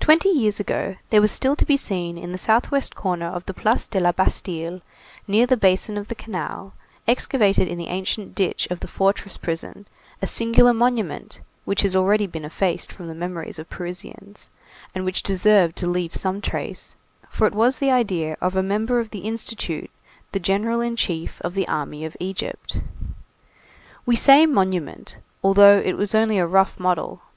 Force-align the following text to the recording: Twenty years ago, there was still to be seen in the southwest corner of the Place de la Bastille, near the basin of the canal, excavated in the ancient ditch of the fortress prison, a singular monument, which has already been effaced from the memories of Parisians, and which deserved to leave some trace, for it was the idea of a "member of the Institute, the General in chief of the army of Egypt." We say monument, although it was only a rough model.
Twenty 0.00 0.28
years 0.28 0.58
ago, 0.58 0.96
there 1.10 1.20
was 1.20 1.30
still 1.30 1.54
to 1.54 1.64
be 1.64 1.76
seen 1.76 2.18
in 2.18 2.32
the 2.32 2.36
southwest 2.36 2.96
corner 2.96 3.28
of 3.28 3.46
the 3.46 3.54
Place 3.54 3.86
de 3.86 4.00
la 4.00 4.10
Bastille, 4.10 4.80
near 5.28 5.46
the 5.46 5.56
basin 5.56 5.96
of 5.96 6.08
the 6.08 6.16
canal, 6.16 6.74
excavated 7.06 7.68
in 7.68 7.78
the 7.78 7.86
ancient 7.86 8.34
ditch 8.34 8.66
of 8.72 8.80
the 8.80 8.88
fortress 8.88 9.36
prison, 9.36 9.86
a 10.20 10.26
singular 10.26 10.74
monument, 10.74 11.42
which 11.64 11.82
has 11.82 11.94
already 11.94 12.26
been 12.26 12.44
effaced 12.44 12.90
from 12.90 13.06
the 13.06 13.14
memories 13.14 13.60
of 13.60 13.70
Parisians, 13.70 14.50
and 14.96 15.04
which 15.04 15.22
deserved 15.22 15.76
to 15.76 15.86
leave 15.86 16.16
some 16.16 16.40
trace, 16.40 16.96
for 17.28 17.46
it 17.46 17.54
was 17.54 17.78
the 17.78 17.92
idea 17.92 18.36
of 18.40 18.56
a 18.56 18.64
"member 18.64 18.98
of 18.98 19.10
the 19.10 19.20
Institute, 19.20 19.92
the 20.32 20.40
General 20.40 20.80
in 20.80 20.96
chief 20.96 21.40
of 21.42 21.54
the 21.54 21.68
army 21.68 22.04
of 22.04 22.16
Egypt." 22.18 22.80
We 24.04 24.16
say 24.16 24.44
monument, 24.44 25.18
although 25.44 25.78
it 25.78 25.94
was 25.96 26.16
only 26.16 26.38
a 26.40 26.48
rough 26.48 26.80
model. 26.80 27.22